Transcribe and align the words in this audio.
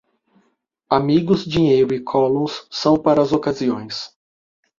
Amigos, 0.89 1.45
dinheiro 1.45 1.93
e 1.93 1.99
collons 1.99 2.67
são 2.71 2.97
para 2.99 3.21
as 3.21 3.31
ocasiões. 3.31 4.11